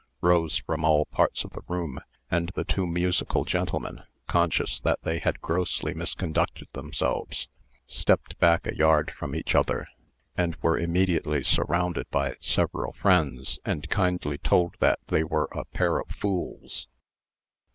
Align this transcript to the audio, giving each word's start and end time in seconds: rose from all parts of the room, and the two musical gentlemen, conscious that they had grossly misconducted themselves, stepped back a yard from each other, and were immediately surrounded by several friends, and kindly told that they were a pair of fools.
rose 0.21 0.57
from 0.57 0.83
all 0.83 1.05
parts 1.05 1.43
of 1.43 1.51
the 1.51 1.61
room, 1.67 1.99
and 2.31 2.49
the 2.55 2.63
two 2.63 2.87
musical 2.87 3.45
gentlemen, 3.45 4.01
conscious 4.25 4.79
that 4.79 4.97
they 5.03 5.19
had 5.19 5.39
grossly 5.41 5.93
misconducted 5.93 6.67
themselves, 6.73 7.47
stepped 7.85 8.35
back 8.39 8.65
a 8.65 8.75
yard 8.75 9.13
from 9.15 9.35
each 9.35 9.53
other, 9.53 9.87
and 10.35 10.55
were 10.55 10.75
immediately 10.79 11.43
surrounded 11.43 12.09
by 12.09 12.35
several 12.39 12.91
friends, 12.93 13.59
and 13.63 13.91
kindly 13.91 14.39
told 14.39 14.73
that 14.79 14.97
they 15.05 15.23
were 15.23 15.47
a 15.51 15.65
pair 15.65 15.99
of 15.99 16.07
fools. 16.09 16.87